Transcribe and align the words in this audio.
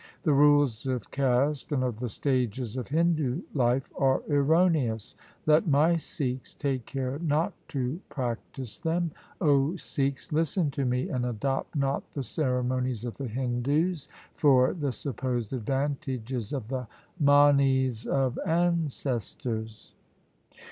The 0.23 0.33
rules 0.33 0.87
of 0.87 1.11
caste 1.11 1.71
and 1.71 1.83
of 1.83 1.99
the 1.99 2.09
stages 2.09 2.75
of 2.75 2.87
Hindu 2.87 3.43
life 3.53 3.87
are 3.95 4.23
erroneous. 4.27 5.13
Let 5.45 5.67
my 5.67 5.95
Sikhs 5.97 6.55
take 6.55 6.87
care 6.87 7.19
not 7.19 7.53
to 7.67 8.01
practise 8.09 8.79
them. 8.79 9.11
O 9.41 9.75
Sikhs, 9.75 10.33
listen 10.33 10.71
to 10.71 10.85
me 10.85 11.09
and 11.09 11.23
adopt 11.23 11.75
not 11.75 12.09
the 12.13 12.23
ceremonies 12.23 13.05
of 13.05 13.15
the 13.17 13.27
Hindus 13.27 14.09
for 14.33 14.73
the 14.73 14.91
supposed 14.91 15.53
advantages 15.53 16.51
of 16.51 16.67
the 16.67 16.87
manes 17.19 18.07
of 18.07 18.39
ancestors. 18.43 19.93